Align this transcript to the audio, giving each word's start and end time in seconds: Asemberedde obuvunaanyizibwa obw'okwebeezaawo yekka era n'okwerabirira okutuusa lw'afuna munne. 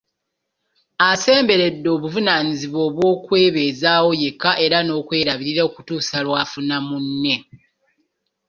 Asemberedde 1.09 1.87
obuvunaanyizibwa 1.95 2.79
obw'okwebeezaawo 2.87 4.09
yekka 4.21 4.51
era 4.65 4.77
n'okwerabirira 4.83 5.61
okutuusa 5.69 6.17
lw'afuna 6.25 6.77
munne. 6.87 7.35